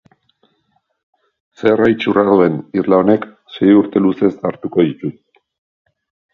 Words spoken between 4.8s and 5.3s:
ditu.